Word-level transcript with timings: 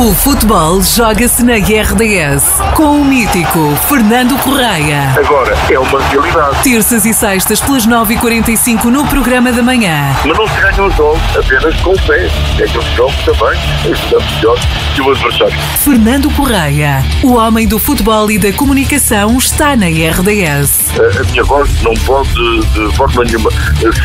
O 0.00 0.14
futebol 0.14 0.82
joga-se 0.82 1.44
na 1.44 1.56
RDS 1.56 2.58
com 2.74 3.02
o 3.02 3.04
mítico 3.04 3.76
Fernando 3.86 4.34
Correia. 4.38 5.10
Agora 5.14 5.54
é 5.70 5.78
uma 5.78 6.00
realidade. 6.04 6.62
Terças 6.62 7.04
e 7.04 7.12
sextas 7.12 7.60
pelas 7.60 7.86
9h45 7.86 8.84
no 8.84 9.06
programa 9.06 9.52
da 9.52 9.62
manhã. 9.62 10.16
Mas 10.24 10.38
não 10.38 10.48
se 10.48 10.54
ganha 10.58 10.84
os 10.84 10.96
jogos 10.96 11.20
apenas 11.36 11.78
com 11.82 11.94
fé. 11.98 12.30
É 12.58 12.66
que 12.66 12.78
os 12.78 12.84
jogos 12.96 13.14
também 13.26 13.60
ajudamos 13.92 14.34
melhor 14.36 14.58
que 14.94 15.02
o 15.02 15.10
adversário. 15.10 15.58
Fernando 15.84 16.30
Correia, 16.30 17.04
o 17.22 17.34
homem 17.34 17.68
do 17.68 17.78
futebol 17.78 18.30
e 18.30 18.38
da 18.38 18.54
comunicação, 18.54 19.36
está 19.36 19.76
na 19.76 19.88
RDS. 19.88 20.92
A, 20.98 21.20
a 21.20 21.24
minha 21.24 21.44
voz 21.44 21.82
não 21.82 21.92
pode 22.06 22.32
de 22.32 22.96
forma 22.96 23.22
nenhuma 23.22 23.50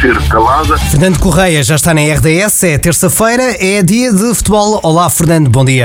ser 0.02 0.21
calada. 0.27 0.77
Fernando 0.77 1.20
Correia 1.20 1.64
já 1.64 1.75
está 1.75 1.93
na 1.93 2.02
RDS, 2.02 2.66
é 2.66 2.77
terça-feira, 2.77 3.55
é 3.66 3.82
dia 3.82 4.12
de 4.12 4.36
futebol. 4.36 4.82
Olá, 4.84 5.09
Fernando, 5.09 5.50
bom 5.50 5.64
dia. 5.64 5.84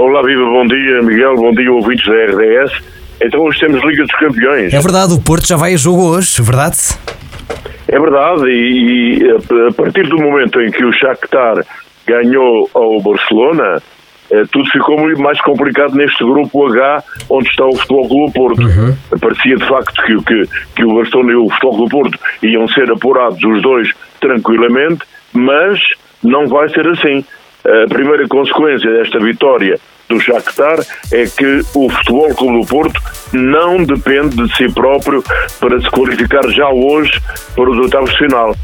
Olá, 0.00 0.22
viva, 0.22 0.42
bom 0.46 0.66
dia, 0.66 1.02
Miguel, 1.02 1.36
bom 1.36 1.52
dia, 1.52 1.70
ouvintes 1.70 2.06
da 2.06 2.14
RDS. 2.14 2.72
Então 3.20 3.42
hoje 3.42 3.60
temos 3.60 3.84
Liga 3.84 4.02
dos 4.04 4.18
Campeões. 4.18 4.72
É 4.72 4.80
verdade, 4.80 5.12
o 5.12 5.20
Porto 5.20 5.46
já 5.46 5.58
vai 5.58 5.74
a 5.74 5.76
jogo 5.76 6.02
hoje, 6.02 6.40
verdade? 6.40 6.78
É 7.86 8.00
verdade, 8.00 8.46
e, 8.48 9.18
e 9.18 9.30
a 9.30 9.72
partir 9.74 10.08
do 10.08 10.16
momento 10.16 10.58
em 10.58 10.70
que 10.70 10.82
o 10.82 10.90
Shakhtar 10.90 11.66
ganhou 12.06 12.70
ao 12.72 12.98
Barcelona, 13.02 13.82
eh, 14.30 14.42
tudo 14.50 14.70
ficou 14.70 14.98
muito 14.98 15.20
mais 15.20 15.38
complicado 15.42 15.94
neste 15.94 16.24
grupo 16.24 16.66
H, 16.68 17.04
onde 17.28 17.50
está 17.50 17.66
o 17.66 17.76
Futebol 17.76 18.08
Clube 18.08 18.32
Porto. 18.32 18.62
Uhum. 18.62 18.96
Parecia 19.20 19.56
de 19.56 19.68
facto 19.68 20.02
que, 20.02 20.16
que, 20.24 20.48
que 20.76 20.84
o 20.86 20.94
Barcelona 20.94 21.32
e 21.32 21.36
o 21.36 21.50
Futebol 21.50 21.76
Clube 21.76 21.90
Porto 21.90 22.18
iam 22.42 22.66
ser 22.68 22.90
apurados 22.90 23.44
os 23.44 23.60
dois 23.60 23.92
tranquilamente, 24.18 25.02
mas 25.34 25.78
não 26.22 26.46
vai 26.46 26.70
ser 26.70 26.88
assim. 26.88 27.22
A 27.64 27.88
primeira 27.88 28.26
consequência 28.26 28.90
desta 28.90 29.18
vitória 29.18 29.78
do 30.08 30.18
Shakhtar 30.20 30.80
é 31.12 31.24
que 31.26 31.60
o 31.74 31.88
Futebol 31.88 32.34
Clube 32.34 32.60
do 32.60 32.66
Porto 32.66 33.00
não 33.32 33.84
depende 33.84 34.36
de 34.36 34.56
si 34.56 34.68
próprio 34.72 35.22
para 35.60 35.80
se 35.80 35.88
qualificar 35.90 36.48
já 36.48 36.68
hoje 36.68 37.12
para 37.54 37.70
os 37.70 37.78
oitavos 37.78 38.10
de 38.10 38.18
final. 38.18 38.56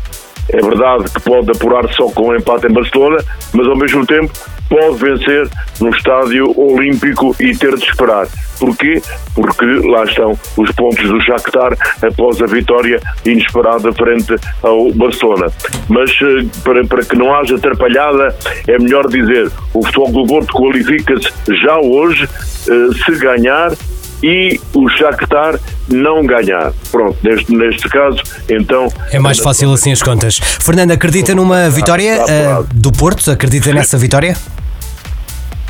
É 0.48 0.60
verdade 0.60 1.10
que 1.10 1.20
pode 1.22 1.50
apurar 1.50 1.88
só 1.94 2.08
com 2.10 2.28
um 2.28 2.36
empate 2.36 2.66
em 2.66 2.72
Barcelona, 2.72 3.18
mas 3.52 3.66
ao 3.66 3.76
mesmo 3.76 4.06
tempo 4.06 4.32
pode 4.68 4.96
vencer 4.96 5.48
no 5.80 5.90
estádio 5.90 6.52
olímpico 6.58 7.34
e 7.40 7.56
ter 7.56 7.76
de 7.76 7.84
esperar. 7.84 8.26
Porquê? 8.58 9.02
Porque 9.34 9.64
lá 9.88 10.04
estão 10.04 10.38
os 10.56 10.70
pontos 10.72 11.08
do 11.08 11.20
Shakhtar 11.20 11.76
após 12.02 12.40
a 12.40 12.46
vitória 12.46 13.00
inesperada 13.24 13.92
frente 13.92 14.34
ao 14.62 14.90
Barcelona. 14.92 15.52
Mas 15.88 16.10
eh, 16.10 16.46
para, 16.64 16.84
para 16.86 17.04
que 17.04 17.16
não 17.16 17.34
haja 17.34 17.56
atrapalhada, 17.56 18.34
é 18.66 18.78
melhor 18.78 19.08
dizer 19.08 19.50
o 19.74 19.84
Futebol 19.84 20.12
do 20.12 20.26
Porto 20.26 20.52
qualifica-se 20.52 21.28
já 21.62 21.78
hoje, 21.78 22.24
eh, 22.24 23.04
se 23.04 23.18
ganhar 23.18 23.72
e 24.22 24.60
o 24.74 24.88
Shakhtar 24.88 25.58
não 25.88 26.24
ganhar. 26.24 26.72
Pronto, 26.90 27.16
neste, 27.22 27.54
neste 27.54 27.88
caso, 27.88 28.22
então... 28.48 28.88
É 29.10 29.18
mais 29.18 29.38
fácil 29.38 29.72
assim 29.72 29.92
as 29.92 30.02
contas. 30.02 30.38
Fernando, 30.38 30.92
acredita 30.92 31.34
numa 31.34 31.68
vitória 31.70 32.22
uh, 32.22 32.66
do 32.74 32.92
Porto? 32.92 33.30
Acredita 33.30 33.72
nessa 33.72 33.96
vitória? 33.98 34.36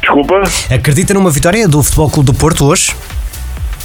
Desculpa? 0.01 0.43
Acredita 0.73 1.15
numa 1.15 1.31
vitória 1.31 1.67
do 1.67 1.83
Futebol 1.83 2.11
Clube 2.11 2.27
do 2.33 2.35
Porto 2.35 2.65
hoje? 2.65 2.93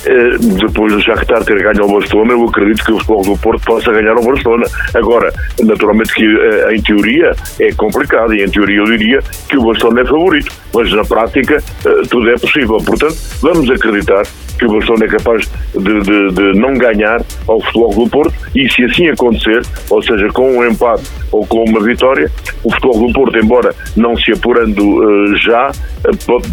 Eh, 0.05 0.37
depois 0.39 0.91
do 0.91 1.01
Shakhtar 1.01 1.43
ter 1.43 1.61
ganho 1.61 1.83
ao 1.83 1.89
Barcelona, 1.89 2.33
eu 2.33 2.45
acredito 2.45 2.83
que 2.83 2.91
o 2.91 2.97
futebol 2.97 3.21
do 3.23 3.37
Porto 3.37 3.63
possa 3.63 3.91
ganhar 3.91 4.13
ao 4.13 4.23
Barcelona. 4.23 4.65
Agora, 4.95 5.31
naturalmente 5.59 6.13
que 6.13 6.25
eh, 6.25 6.75
em 6.75 6.81
teoria 6.81 7.31
é 7.59 7.71
complicado 7.73 8.33
e 8.33 8.43
em 8.43 8.49
teoria 8.49 8.77
eu 8.77 8.85
diria 8.85 9.19
que 9.47 9.57
o 9.57 9.63
Barcelona 9.63 10.01
é 10.01 10.05
favorito, 10.05 10.51
mas 10.73 10.91
na 10.91 11.05
prática 11.05 11.57
eh, 11.85 12.01
tudo 12.09 12.29
é 12.29 12.37
possível. 12.37 12.77
Portanto, 12.77 13.15
vamos 13.41 13.69
acreditar 13.69 14.23
que 14.61 14.67
o 14.67 14.73
Barcelona 14.73 15.05
é 15.05 15.07
capaz 15.07 15.49
de, 15.73 16.01
de, 16.01 16.31
de 16.33 16.59
não 16.59 16.75
ganhar 16.75 17.19
ao 17.47 17.59
futebol 17.61 17.95
do 17.95 18.09
Porto 18.09 18.33
e 18.55 18.69
se 18.69 18.83
assim 18.85 19.07
acontecer, 19.09 19.63
ou 19.89 20.01
seja, 20.03 20.27
com 20.29 20.57
um 20.57 20.65
empate 20.65 21.03
ou 21.31 21.45
com 21.47 21.63
uma 21.63 21.83
vitória, 21.83 22.29
o 22.63 22.71
futebol 22.71 23.07
do 23.07 23.13
Porto, 23.13 23.37
embora 23.39 23.73
não 23.97 24.15
se 24.17 24.31
apurando 24.31 24.81
uh, 24.81 25.35
já, 25.37 25.71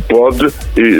pode 0.08 0.46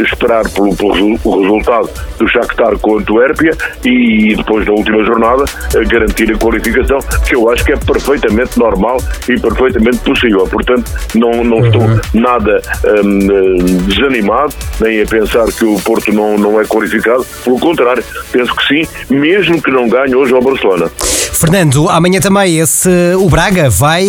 esperar 0.03 0.49
pelo, 0.51 0.77
pelo 0.77 1.43
resultado 1.43 1.89
do 2.19 2.29
Shakhtar 2.29 2.79
com 2.79 2.97
a 2.97 3.01
Antuérpia 3.01 3.53
e 3.85 4.35
depois 4.37 4.67
da 4.67 4.73
última 4.73 5.03
jornada 5.05 5.45
garantir 5.89 6.31
a 6.33 6.39
qualificação, 6.39 6.99
que 7.27 7.35
eu 7.35 7.49
acho 7.51 7.65
que 7.65 7.73
é 7.73 7.77
perfeitamente 7.77 8.59
normal 8.59 8.99
e 9.29 9.41
perfeitamente 9.41 9.99
possível. 9.99 10.47
Portanto, 10.47 10.91
não, 11.15 11.45
não 11.45 11.59
uhum. 11.59 11.67
estou 11.67 12.21
nada 12.21 12.61
um, 13.05 13.57
desanimado, 13.87 14.55
nem 14.81 15.03
a 15.03 15.07
pensar 15.07 15.47
que 15.47 15.65
o 15.65 15.79
Porto 15.81 16.13
não, 16.13 16.37
não 16.37 16.61
é 16.61 16.65
qualificado. 16.65 16.98
Pelo 17.45 17.59
contrário, 17.59 18.05
penso 18.31 18.55
que 18.55 18.67
sim, 18.67 18.89
mesmo 19.11 19.61
que 19.63 19.71
não 19.71 19.89
ganhe 19.89 20.15
hoje 20.15 20.35
ao 20.35 20.43
Barcelona. 20.43 20.91
Fernando, 21.33 21.89
amanhã 21.89 22.21
também 22.21 22.59
esse, 22.59 22.89
o 23.17 23.29
Braga 23.29 23.71
vai 23.71 24.09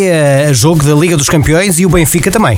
a 0.50 0.52
jogo 0.52 0.84
da 0.84 0.94
Liga 0.94 1.16
dos 1.16 1.30
Campeões 1.30 1.80
e 1.80 1.86
o 1.86 1.90
Benfica 1.90 2.32
também. 2.32 2.58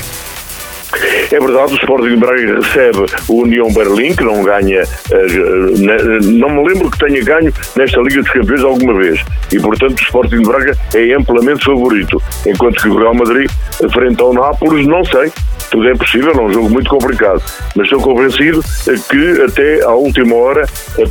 É 1.32 1.40
verdade, 1.40 1.74
o 1.74 1.76
Sporting 1.78 2.10
de 2.10 2.16
Braga 2.18 2.56
recebe 2.56 3.06
o 3.30 3.42
União 3.44 3.72
Berlim, 3.72 4.14
que 4.14 4.24
não 4.24 4.44
ganha, 4.44 4.82
eh, 4.82 6.20
não 6.24 6.50
me 6.50 6.68
lembro 6.68 6.92
que 6.92 7.00
tenha 7.00 7.24
ganho 7.24 7.54
nesta 7.76 8.02
Liga 8.02 8.22
dos 8.22 8.32
Campeões 8.32 8.64
alguma 8.64 8.94
vez. 8.96 9.22
E, 9.52 9.60
portanto, 9.60 9.98
o 9.98 10.04
Sporting 10.04 10.40
de 10.40 10.48
Braga 10.48 10.78
é 10.94 11.14
amplamente 11.14 11.64
favorito. 11.64 12.22
Enquanto 12.46 12.82
que 12.82 12.90
o 12.90 12.98
Real 12.98 13.14
Madrid, 13.14 13.50
frente 13.94 14.22
ao 14.22 14.34
Nápoles, 14.34 14.86
não 14.86 15.06
sei 15.06 15.32
tudo 15.72 15.88
é 15.88 15.96
possível, 15.96 16.34
é 16.34 16.42
um 16.42 16.52
jogo 16.52 16.70
muito 16.70 16.90
complicado, 16.90 17.42
mas 17.76 17.86
estou 17.86 18.02
convencido 18.02 18.62
que 19.10 19.42
até 19.42 19.82
à 19.84 19.92
última 19.92 20.36
hora 20.36 20.66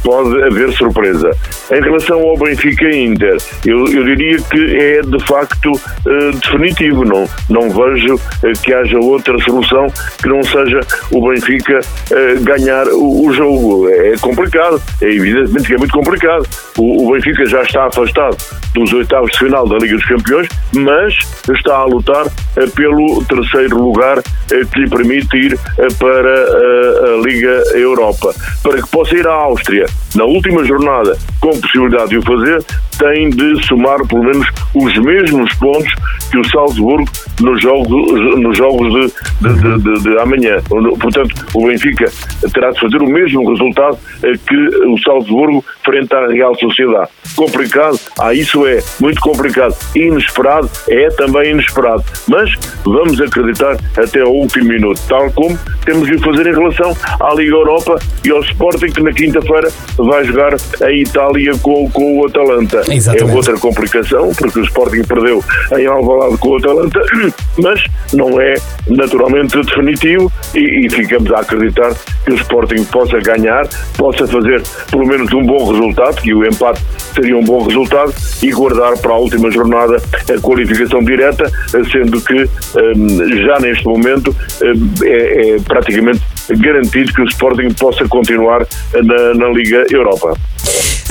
pode 0.05 0.43
haver 0.43 0.71
surpresa. 0.73 1.31
Em 1.73 1.81
relação 1.81 2.21
ao 2.21 2.37
Benfica 2.37 2.95
Inter, 2.95 3.39
eu, 3.67 3.87
eu 3.87 4.05
diria 4.05 4.37
que 4.39 4.77
é 4.77 5.01
de 5.01 5.25
facto 5.25 5.73
uh, 5.73 6.33
definitivo, 6.43 7.05
não, 7.05 7.27
não 7.49 7.71
vejo 7.71 8.15
uh, 8.15 8.61
que 8.63 8.73
haja 8.73 8.99
outra 8.99 9.39
solução 9.39 9.87
que 10.21 10.29
não 10.29 10.43
seja 10.43 10.81
o 11.11 11.29
Benfica 11.29 11.79
uh, 11.79 12.41
ganhar 12.43 12.87
o, 12.89 13.27
o, 13.27 13.33
jogo. 13.33 13.89
É 13.89 14.15
complicado, 14.21 14.81
é 15.01 15.07
evidentemente 15.07 15.67
que 15.69 15.75
é 15.75 15.79
muito 15.79 15.95
complicado. 15.95 16.47
O, 16.77 17.09
o 17.09 17.13
Benfica 17.13 17.47
já 17.47 17.63
está 17.63 17.87
afastado 17.87 18.37
dos 18.75 18.93
oitavos 18.93 19.33
de 19.33 19.39
final 19.39 19.67
da 19.67 19.79
Liga 19.79 19.97
dos 19.97 20.05
Campeões, 20.05 20.49
mas 20.75 21.15
está 21.49 21.77
a 21.77 21.85
lutar 21.85 22.27
pelo 22.75 23.25
terceiro 23.25 23.83
lugar 23.83 24.23
que 24.51 24.81
lhe 24.81 24.89
permite 24.89 25.37
ir 25.37 25.55
eh, 25.55 25.87
para 25.99 26.35
a, 26.35 27.15
a 27.15 27.23
Liga 27.25 27.63
Europa. 27.75 28.35
Para 28.63 28.83
que 28.83 28.89
possa 28.89 29.15
ir 29.15 29.27
à 29.27 29.33
Áustria 29.33 29.87
na 30.15 30.25
última 30.25 30.65
jornada, 30.65 31.17
com 31.41 31.59
possibilidade 31.61 32.11
de 32.11 32.19
o 32.19 32.23
fazer, 32.23 32.65
tem 33.01 33.31
de 33.31 33.67
somar 33.67 34.07
pelo 34.07 34.23
menos 34.23 34.47
os 34.75 34.97
mesmos 34.99 35.53
pontos 35.55 35.93
que 36.31 36.39
o 36.39 36.49
Salzburgo 36.49 37.11
nos 37.41 37.61
jogos, 37.61 38.39
nos 38.39 38.57
jogos 38.57 38.93
de, 38.93 39.55
de, 39.55 39.79
de, 39.79 40.03
de 40.03 40.19
amanhã. 40.21 40.57
Portanto, 41.01 41.35
o 41.55 41.67
Benfica 41.67 42.11
terá 42.53 42.71
de 42.71 42.79
fazer 42.79 43.03
o 43.03 43.07
mesmo 43.07 43.49
resultado 43.51 43.99
eh, 44.23 44.33
que 44.47 44.57
o 44.87 44.99
Salzburgo 44.99 45.65
frente 45.85 46.15
à 46.15 46.27
Real 46.27 46.55
Sociedade. 46.57 47.09
Complicado? 47.35 47.99
Ah, 48.19 48.35
isso 48.35 48.67
é 48.67 48.81
muito 49.01 49.21
complicado. 49.21 49.75
Inesperado? 49.95 50.71
É 50.89 51.09
também 51.11 51.53
inesperado. 51.53 52.05
Mas 52.29 52.53
vamos 52.85 53.21
acreditar 53.21 53.77
até 53.97 54.21
ao 54.21 54.33
último 54.33 54.69
minuto, 54.69 55.01
tal 55.09 55.31
como 55.33 55.59
temos 55.85 56.07
de 56.07 56.19
fazer 56.19 56.47
em 56.47 56.55
relação 56.55 56.95
à 57.21 57.35
Liga 57.35 57.55
Europa 57.55 57.99
e 58.25 58.31
ao 58.31 58.41
Sporting, 58.41 58.89
que 58.89 59.03
na 59.03 59.13
quinta-feira 59.13 59.71
vai 59.97 60.25
jogar 60.25 60.55
a 60.83 60.93
Itália 60.93 61.53
com, 61.63 61.91
com 61.91 62.21
o 62.21 62.27
Atalanta. 62.27 62.83
Exatamente. 62.91 63.33
É 63.33 63.37
outra 63.37 63.59
complicação, 63.59 64.33
porque 64.37 64.61
o 64.61 64.65
Sporting 64.65 65.03
perdeu 65.05 65.43
em 65.79 65.87
Alvalade 65.87 66.37
com 66.39 66.49
o 66.51 66.57
Atalanta, 66.57 67.01
mas 67.59 67.83
não 68.13 68.41
é 68.41 68.55
naturalmente 68.89 69.61
definitivo 69.61 70.31
e, 70.55 70.87
e 70.87 70.91
ficamos 70.91 71.31
a 71.33 71.41
acreditar 71.41 71.95
que 72.25 72.33
o 72.33 72.35
Sporting 72.35 72.85
possa 72.85 73.19
ganhar, 73.19 73.69
possa 73.97 74.27
fazer 74.27 74.63
pelo 74.91 75.07
menos 75.07 75.33
um 75.33 75.43
bom 75.43 75.71
resultado, 75.71 76.21
que 76.21 76.35
o 76.35 76.45
empate 76.45 76.81
seria 77.15 77.37
um 77.37 77.45
bom 77.45 77.63
resultado, 77.63 78.13
e 78.43 78.51
guardar 78.51 78.97
para 78.99 79.13
a 79.13 79.17
última 79.19 79.51
jornada 79.51 79.97
a 79.97 80.41
qualificação 80.41 81.03
direta, 81.03 81.51
sendo 81.91 82.21
que 82.21 82.43
um, 82.43 83.45
já 83.45 83.59
neste 83.61 83.85
momento 83.85 84.35
um, 84.63 85.05
é, 85.05 85.55
é 85.55 85.61
praticamente 85.61 86.21
garantido 86.59 87.13
que 87.13 87.23
o 87.23 87.25
Sporting 87.25 87.73
possa 87.75 88.07
continuar 88.09 88.67
na, 88.93 89.35
na 89.35 89.49
Liga 89.49 89.85
Europa. 89.91 90.35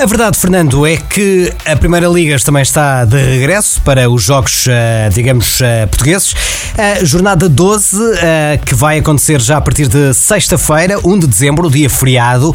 A 0.00 0.06
verdade, 0.06 0.38
Fernando, 0.38 0.86
é 0.86 0.96
que 0.96 1.52
a 1.66 1.76
Primeira 1.76 2.08
Liga 2.08 2.34
também 2.38 2.62
está 2.62 3.04
de 3.04 3.18
regresso 3.18 3.82
para 3.82 4.08
os 4.08 4.22
jogos, 4.22 4.64
eh, 4.66 5.10
digamos, 5.12 5.60
eh, 5.60 5.84
portugueses. 5.84 6.34
A 6.78 7.04
jornada 7.04 7.50
12, 7.50 7.98
eh, 8.22 8.58
que 8.64 8.74
vai 8.74 9.00
acontecer 9.00 9.42
já 9.42 9.58
a 9.58 9.60
partir 9.60 9.88
de 9.88 10.14
sexta-feira, 10.14 10.98
1 11.04 11.18
de 11.18 11.26
dezembro, 11.26 11.70
dia 11.70 11.90
feriado. 11.90 12.54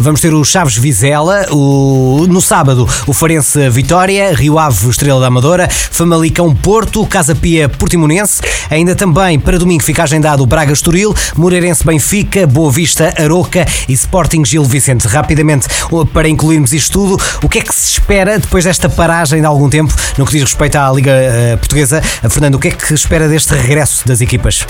Vamos 0.00 0.20
ter 0.20 0.32
o 0.32 0.44
Chaves 0.44 0.76
Vizela, 0.76 1.46
o, 1.50 2.26
no 2.28 2.40
sábado 2.40 2.86
o 3.06 3.12
Farense 3.12 3.68
Vitória, 3.70 4.32
Rio 4.32 4.58
Ave 4.58 4.88
Estrela 4.88 5.20
da 5.20 5.26
Amadora, 5.26 5.68
Famalicão 5.68 6.54
Porto, 6.54 7.04
Casa 7.06 7.34
Pia 7.34 7.68
Portimonense. 7.68 8.42
Ainda 8.70 8.94
também 8.94 9.40
para 9.40 9.58
domingo 9.58 9.82
fica 9.82 10.04
agendado 10.04 10.42
o 10.42 10.46
Braga 10.46 10.72
Estoril, 10.72 11.12
Moreirense 11.36 11.84
Benfica, 11.84 12.46
Boa 12.46 12.70
Vista 12.70 13.12
Aroca 13.18 13.66
e 13.88 13.92
Sporting 13.92 14.44
Gil 14.44 14.62
Vicente. 14.62 15.08
Rapidamente, 15.08 15.66
para 16.12 16.28
incluirmos 16.66 16.72
isto 16.72 16.92
tudo, 16.92 17.16
o 17.42 17.48
que 17.48 17.58
é 17.58 17.62
que 17.62 17.74
se 17.74 17.92
espera 17.92 18.38
depois 18.38 18.64
desta 18.64 18.88
paragem 18.88 19.40
de 19.40 19.46
algum 19.46 19.70
tempo 19.70 19.94
no 20.18 20.26
que 20.26 20.32
diz 20.32 20.42
respeito 20.42 20.76
à 20.76 20.90
Liga 20.92 21.12
uh, 21.12 21.58
Portuguesa? 21.58 22.02
Fernando, 22.02 22.56
o 22.56 22.58
que 22.58 22.68
é 22.68 22.70
que 22.70 22.92
espera 22.92 23.28
deste 23.28 23.54
regresso 23.54 24.06
das 24.06 24.20
equipas? 24.20 24.66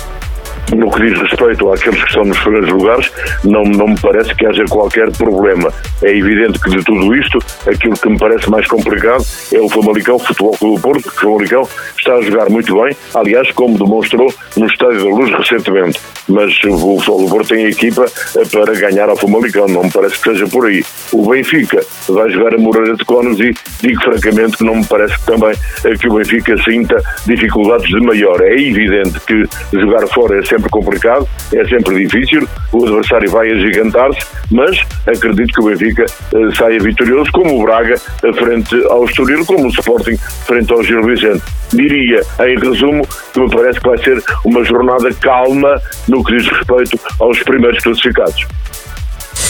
No 0.74 0.90
que 0.90 1.02
diz 1.02 1.20
respeito 1.20 1.72
àqueles 1.72 2.02
que 2.02 2.08
estão 2.08 2.24
nos 2.24 2.38
primeiros 2.40 2.70
lugares, 2.70 3.12
não, 3.44 3.62
não 3.62 3.88
me 3.88 4.00
parece 4.00 4.34
que 4.34 4.46
haja 4.46 4.64
qualquer 4.68 5.10
problema. 5.12 5.72
É 6.02 6.16
evidente 6.16 6.58
que 6.58 6.70
de 6.70 6.84
tudo 6.84 7.14
isto, 7.14 7.38
aquilo 7.66 7.94
que 7.94 8.08
me 8.08 8.18
parece 8.18 8.50
mais 8.50 8.66
complicado 8.66 9.24
é 9.52 9.60
o 9.60 9.68
Famalicão 9.68 10.18
Futebol 10.18 10.56
Clube 10.58 10.76
do 10.76 10.82
Porto, 10.82 11.10
que 11.10 11.26
o 11.26 11.30
Famalicão 11.30 11.68
está 11.98 12.14
a 12.14 12.22
jogar 12.22 12.48
muito 12.50 12.74
bem, 12.82 12.96
aliás, 13.14 13.50
como 13.52 13.78
demonstrou 13.78 14.32
no 14.56 14.66
Estádio 14.66 15.04
da 15.04 15.10
Luz 15.10 15.30
recentemente. 15.30 16.00
Mas 16.28 16.52
o 16.64 16.98
Futebol 16.98 17.24
do 17.24 17.28
Porto 17.30 17.48
tem 17.48 17.66
equipa 17.66 18.06
para 18.50 18.74
ganhar 18.74 19.08
ao 19.08 19.16
Famalicão, 19.16 19.66
não 19.68 19.84
me 19.84 19.92
parece 19.92 20.18
que 20.18 20.30
seja 20.30 20.46
por 20.46 20.66
aí. 20.66 20.84
O 21.12 21.28
Benfica 21.28 21.80
vai 22.08 22.30
jogar 22.30 22.54
a 22.54 22.58
Moreira 22.58 22.96
de 22.96 23.04
Conos 23.04 23.38
e 23.40 23.54
digo 23.80 24.02
francamente 24.02 24.56
que 24.56 24.64
não 24.64 24.76
me 24.76 24.86
parece 24.86 25.14
também 25.24 25.54
eh, 25.84 25.94
que 25.98 26.08
o 26.08 26.14
Benfica 26.14 26.56
sinta 26.62 26.96
dificuldades 27.26 27.88
de 27.88 28.00
maior. 28.00 28.40
É 28.42 28.54
evidente 28.54 29.20
que 29.20 29.44
jogar 29.72 30.06
fora 30.08 30.38
é 30.38 30.42
sempre 30.56 30.70
complicado, 30.70 31.28
é 31.52 31.64
sempre 31.66 32.06
difícil, 32.06 32.48
o 32.72 32.84
adversário 32.84 33.30
vai 33.30 33.50
agigantar-se, 33.50 34.18
mas 34.50 34.80
acredito 35.06 35.52
que 35.52 35.60
o 35.60 35.64
Benfica 35.66 36.06
uh, 36.32 36.56
saia 36.56 36.78
vitorioso, 36.80 37.30
como 37.32 37.60
o 37.60 37.62
Braga 37.62 37.94
uh, 37.94 38.34
frente 38.34 38.74
ao 38.86 39.04
Estoril, 39.04 39.44
como 39.44 39.66
o 39.66 39.68
Sporting 39.68 40.16
frente 40.46 40.72
ao 40.72 40.82
Gil 40.82 41.02
Vicente. 41.04 41.42
Diria, 41.72 42.22
em 42.40 42.58
resumo, 42.58 43.06
que 43.32 43.40
me 43.40 43.50
parece 43.50 43.80
que 43.80 43.88
vai 43.88 43.98
ser 43.98 44.22
uma 44.44 44.64
jornada 44.64 45.12
calma 45.20 45.80
no 46.08 46.24
que 46.24 46.36
diz 46.36 46.48
respeito 46.48 46.98
aos 47.20 47.42
primeiros 47.42 47.82
classificados. 47.82 48.46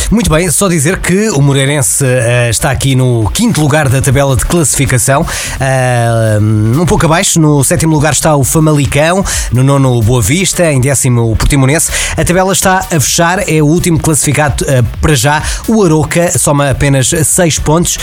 Muito 0.08 0.30
bem, 0.30 0.48
só 0.52 0.68
dizer 0.68 0.98
que 0.98 1.30
o 1.30 1.42
Moreirense 1.42 2.04
uh, 2.04 2.48
está 2.48 2.70
aqui 2.70 2.94
no 2.94 3.28
quinto 3.30 3.60
lugar 3.60 3.88
da 3.88 4.00
tabela 4.00 4.36
de 4.36 4.46
classificação, 4.46 5.22
uh, 5.22 6.80
um 6.80 6.86
pouco 6.86 7.06
abaixo, 7.06 7.40
no 7.40 7.64
sétimo 7.64 7.92
lugar 7.92 8.12
está 8.12 8.36
o 8.36 8.44
Famalicão, 8.44 9.24
no 9.52 9.64
nono 9.64 9.96
o 9.96 10.02
Boa 10.02 10.22
Vista, 10.22 10.70
em 10.70 10.80
décimo 10.80 11.32
o 11.32 11.34
Portimonense. 11.34 11.90
A 12.16 12.24
tabela 12.24 12.52
está 12.52 12.78
a 12.78 13.00
fechar, 13.00 13.50
é 13.50 13.60
o 13.60 13.66
último 13.66 13.98
classificado 13.98 14.64
uh, 14.64 14.84
para 15.00 15.16
já. 15.16 15.42
O 15.66 15.84
Aroca 15.84 16.38
soma 16.38 16.70
apenas 16.70 17.08
6 17.08 17.58
pontos, 17.58 17.98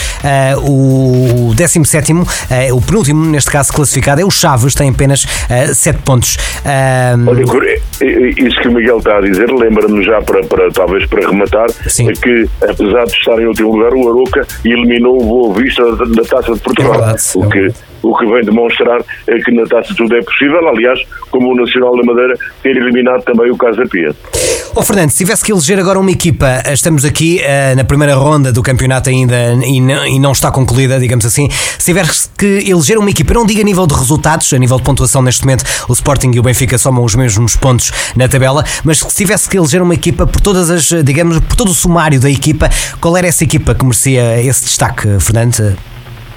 o 0.62 1.54
décimo 1.56 1.86
sétimo, 1.86 2.26
o 2.72 2.82
penúltimo 2.82 3.24
neste 3.24 3.50
caso 3.50 3.72
classificado 3.72 4.20
é 4.20 4.24
o 4.24 4.30
Chaves, 4.30 4.74
tem 4.74 4.90
apenas 4.90 5.26
7 5.72 6.00
pontos. 6.00 6.36
Olha, 7.26 7.44
isso 8.36 8.60
que 8.60 8.68
o 8.68 8.72
Miguel 8.72 8.98
está 8.98 9.18
a 9.18 9.20
dizer 9.20 9.50
lembra-me 9.50 10.04
já 10.04 10.20
para, 10.20 10.44
para 10.44 10.70
talvez 10.70 11.06
para 11.06 11.28
rematar 11.28 11.66
Sim. 11.94 12.12
que, 12.12 12.48
apesar 12.62 13.04
de 13.04 13.12
estar 13.12 13.38
em 13.40 13.46
último 13.46 13.76
lugar, 13.76 13.92
o 13.94 14.08
Aroca 14.08 14.46
eliminou 14.64 15.22
o 15.22 15.24
Boa 15.24 15.54
Vista 15.54 15.84
da, 15.96 16.04
da 16.04 16.22
Taça 16.22 16.54
de 16.54 16.60
Portugal. 16.60 16.94
É 16.94 16.98
verdade, 16.98 17.22
o 17.34 17.48
que 17.48 17.93
o 18.04 18.16
que 18.16 18.26
vem 18.26 18.42
demonstrar 18.42 19.00
é 19.26 19.38
que 19.38 19.50
na 19.50 19.64
taça 19.64 19.94
tudo 19.96 20.14
é 20.14 20.22
possível, 20.22 20.68
aliás, 20.68 21.00
como 21.30 21.52
o 21.52 21.56
Nacional 21.56 21.96
da 21.96 22.02
Madeira 22.02 22.34
ter 22.62 22.76
eliminado 22.76 23.22
também 23.22 23.50
o 23.50 23.56
Casa 23.56 23.84
Pia. 23.90 24.14
Oh, 24.76 24.82
Fernando, 24.82 25.10
se 25.10 25.18
tivesse 25.18 25.44
que 25.44 25.52
eleger 25.52 25.78
agora 25.78 25.98
uma 25.98 26.10
equipa, 26.10 26.62
estamos 26.72 27.04
aqui 27.04 27.40
uh, 27.40 27.76
na 27.76 27.84
primeira 27.84 28.14
ronda 28.14 28.52
do 28.52 28.62
campeonato 28.62 29.08
ainda 29.08 29.54
e 29.64 29.80
não, 29.80 30.06
e 30.06 30.18
não, 30.18 30.32
está 30.32 30.50
concluída, 30.50 30.98
digamos 30.98 31.24
assim. 31.24 31.48
Se 31.50 31.86
tivesse 31.86 32.28
que 32.36 32.68
eleger 32.68 32.98
uma 32.98 33.08
equipa, 33.08 33.32
não 33.34 33.46
diga 33.46 33.62
a 33.62 33.64
nível 33.64 33.86
de 33.86 33.94
resultados, 33.94 34.52
a 34.52 34.58
nível 34.58 34.76
de 34.76 34.82
pontuação 34.82 35.22
neste 35.22 35.44
momento, 35.44 35.64
o 35.88 35.92
Sporting 35.92 36.32
e 36.34 36.40
o 36.40 36.42
Benfica 36.42 36.76
somam 36.76 37.04
os 37.04 37.14
mesmos 37.14 37.56
pontos 37.56 37.92
na 38.16 38.28
tabela, 38.28 38.64
mas 38.84 38.98
se 38.98 39.16
tivesse 39.16 39.48
que 39.48 39.56
eleger 39.56 39.80
uma 39.80 39.94
equipa 39.94 40.26
por 40.26 40.40
todas 40.40 40.70
as, 40.70 40.84
digamos, 41.04 41.38
por 41.38 41.56
todo 41.56 41.70
o 41.70 41.74
sumário 41.74 42.20
da 42.20 42.28
equipa, 42.28 42.68
qual 43.00 43.16
era 43.16 43.28
essa 43.28 43.44
equipa 43.44 43.74
que 43.74 43.84
merecia 43.84 44.40
esse 44.42 44.64
destaque, 44.64 45.20
Fernando? 45.20 45.76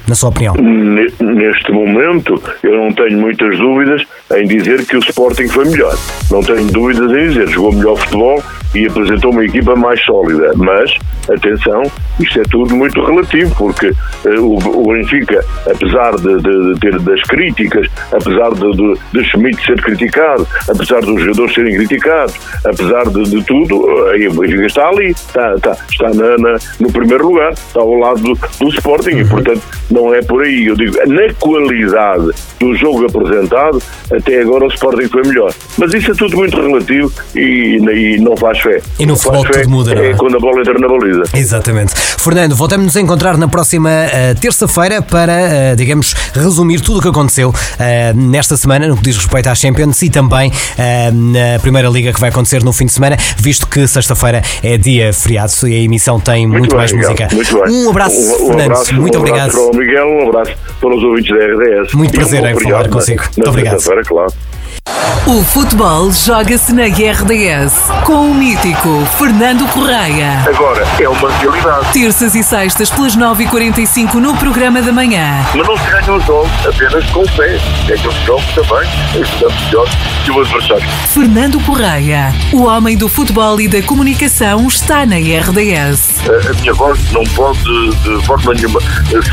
Na 0.08 0.14
sua 0.14 0.30
opinião? 0.30 0.54
Neste 0.56 1.70
momento, 1.70 2.42
eu 2.62 2.76
não 2.76 2.92
tenho 2.92 3.18
muitas 3.18 3.58
dúvidas 3.58 4.02
em 4.34 4.46
dizer 4.46 4.86
que 4.86 4.96
o 4.96 5.00
Sporting 5.00 5.48
foi 5.48 5.66
melhor. 5.66 5.94
Não 6.30 6.42
tenho 6.42 6.66
dúvidas 6.66 7.10
em 7.12 7.28
dizer, 7.28 7.48
jogou 7.48 7.72
melhor 7.72 7.96
futebol 7.96 8.42
e 8.74 8.86
apresentou 8.86 9.30
uma 9.32 9.44
equipa 9.44 9.74
mais 9.74 10.02
sólida. 10.04 10.52
Mas, 10.56 10.94
atenção, 11.30 11.82
isto 12.20 12.40
é 12.40 12.42
tudo 12.44 12.74
muito 12.76 13.02
relativo, 13.04 13.54
porque 13.56 13.88
uh, 13.88 14.40
o, 14.40 14.56
o, 14.56 14.92
Benfica, 14.92 15.44
apesar 15.66 16.16
de, 16.16 16.36
de, 16.42 16.74
de, 16.74 16.80
ter 16.80 16.98
das 17.00 17.22
críticas, 17.22 17.86
apesar 18.12 18.50
de, 18.54 18.70
de, 18.72 18.94
de 19.12 19.24
Schmidt 19.30 19.64
ser 19.64 19.80
criticado, 19.82 20.46
apesar 20.68 21.00
dos 21.00 21.20
jogadores 21.20 21.54
serem 21.54 21.76
criticados, 21.76 22.34
apesar 22.64 23.04
de, 23.08 23.22
de 23.24 23.42
tudo, 23.44 23.76
uh, 23.76 24.30
o 24.30 24.40
Benfica 24.40 24.66
está 24.66 24.88
ali, 24.88 25.08
está, 25.08 25.54
está, 25.54 25.76
está 25.90 26.10
na, 26.14 26.36
na, 26.38 26.58
no 26.80 26.92
primeiro 26.92 27.28
lugar, 27.28 27.52
está 27.52 27.80
ao 27.80 27.94
lado 27.94 28.20
do, 28.20 28.34
do 28.34 28.68
Sporting 28.68 29.16
e, 29.16 29.24
portanto, 29.24 29.62
não 29.90 30.14
é 30.14 30.22
por 30.22 30.42
aí. 30.42 30.66
Eu 30.66 30.76
digo, 30.76 30.96
na 31.06 31.32
qualidade 31.34 32.30
do 32.60 32.74
jogo 32.74 33.06
apresentado, 33.06 33.82
até 34.12 34.40
agora 34.40 34.64
o 34.64 34.68
Sporting 34.68 35.08
foi 35.08 35.22
melhor. 35.22 35.52
Mas 35.76 35.94
isso 35.94 36.10
é 36.10 36.14
tudo 36.14 36.36
muito 36.36 36.60
relativo 36.60 37.12
e, 37.34 37.78
e 37.78 38.18
não 38.18 38.36
faz 38.36 38.57
E 38.98 39.06
no 39.06 39.16
futebol 39.16 39.44
tudo 39.44 39.70
muda, 39.70 39.94
não 39.94 40.02
é? 40.02 40.10
é? 40.10 40.14
quando 40.14 40.36
a 40.36 40.40
bola 40.40 40.60
entra 40.60 40.78
na 40.78 40.88
baliza. 40.88 41.22
Exatamente. 41.34 41.94
Fernando, 41.94 42.54
voltamos 42.54 42.96
a 42.96 43.00
encontrar 43.00 43.36
na 43.36 43.48
próxima 43.48 43.90
uh, 43.90 44.40
terça-feira 44.40 45.00
para, 45.02 45.32
uh, 45.72 45.76
digamos, 45.76 46.14
resumir 46.34 46.80
tudo 46.80 46.98
o 46.98 47.02
que 47.02 47.08
aconteceu 47.08 47.50
uh, 47.50 48.16
nesta 48.16 48.56
semana 48.56 48.88
no 48.88 48.96
que 48.96 49.02
diz 49.02 49.16
respeito 49.16 49.48
à 49.48 49.54
Champions 49.54 50.02
e 50.02 50.10
também 50.10 50.52
na 51.12 51.58
Primeira 51.60 51.88
Liga 51.88 52.12
que 52.12 52.20
vai 52.20 52.30
acontecer 52.30 52.62
no 52.62 52.72
fim 52.72 52.86
de 52.86 52.92
semana, 52.92 53.16
visto 53.38 53.66
que 53.66 53.86
sexta-feira 53.86 54.42
é 54.62 54.76
dia 54.76 55.12
feriado 55.12 55.52
e 55.66 55.74
a 55.74 55.78
emissão 55.78 56.20
tem 56.20 56.46
muito, 56.46 56.60
muito 56.60 56.70
bem, 56.70 56.78
mais 56.78 56.92
Miguel, 56.92 57.10
música. 57.10 57.28
Muito 57.34 57.62
bem. 57.62 57.86
Um 57.86 57.90
abraço, 57.90 58.16
um, 58.16 58.32
um 58.32 58.46
Fernando. 58.48 58.72
Abraço, 58.72 58.94
muito 58.94 59.14
um 59.16 59.20
obrigado. 59.20 59.50
Abraço 59.50 59.70
para 59.70 59.76
o 59.76 59.80
Miguel, 59.80 60.06
um 60.06 60.28
abraço 60.28 60.52
para 60.80 60.96
os 60.96 61.02
ouvintes 61.02 61.36
da 61.36 61.44
RDS. 61.44 61.92
Muito 61.94 62.12
prazer 62.12 62.44
em 62.44 62.60
falar 62.60 62.88
consigo. 62.88 63.22
Muito 63.36 63.48
obrigado. 63.48 63.82
Claro. 63.82 64.32
O 65.26 65.42
futebol 65.42 66.10
joga-se 66.10 66.72
na 66.72 66.84
RDS 66.84 67.88
com 68.04 68.30
o 68.30 68.34
mítico 68.34 69.04
Fernando 69.18 69.66
Correia. 69.72 70.42
Agora 70.46 70.86
é 70.98 71.08
uma 71.08 71.30
realidade. 71.30 71.92
Terças 71.92 72.34
e 72.34 72.42
sextas 72.42 72.90
pelas 72.90 73.16
9h45 73.16 74.14
no 74.14 74.36
programa 74.36 74.80
da 74.80 74.92
manhã. 74.92 75.44
Mas 75.54 75.66
não 75.66 75.76
se 75.76 75.90
ganham 75.90 76.16
os 76.16 76.24
jogos 76.24 76.50
apenas 76.66 77.10
com 77.10 77.20
o 77.20 77.36
pé. 77.36 77.56
É 77.88 77.96
que 77.96 78.08
os 78.08 78.14
jogos 78.24 78.44
também 78.54 78.88
estamos 79.22 79.64
melhor 79.64 79.88
que 80.24 80.30
o 80.30 80.40
adversário. 80.40 80.88
Fernando 81.08 81.60
Correia, 81.60 82.32
o 82.52 82.62
homem 82.62 82.96
do 82.96 83.08
futebol 83.08 83.60
e 83.60 83.68
da 83.68 83.82
comunicação, 83.82 84.66
está 84.66 85.04
na 85.04 85.16
RDS. 85.16 86.20
A, 86.26 86.50
a 86.50 86.54
minha 86.54 86.72
voz 86.74 87.12
não 87.12 87.24
pode 87.34 87.62
de 87.62 88.26
forma 88.26 88.54
nenhuma 88.54 88.80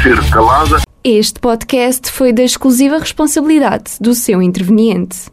ser 0.03 0.29
calada. 0.29 0.82
Este 1.08 1.39
podcast 1.39 2.12
foi 2.12 2.34
da 2.34 2.41
exclusiva 2.41 2.98
responsabilidade 2.98 3.91
do 4.01 4.15
seu 4.15 4.41
interveniente. 4.41 5.29